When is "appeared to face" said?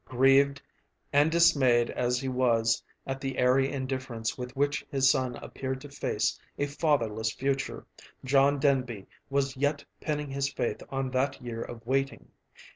5.35-6.39